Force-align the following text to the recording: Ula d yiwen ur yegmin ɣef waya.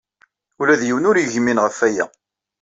Ula 0.59 0.79
d 0.79 0.83
yiwen 0.85 1.07
ur 1.09 1.17
yegmin 1.19 1.61
ɣef 1.63 1.77
waya. 1.81 2.05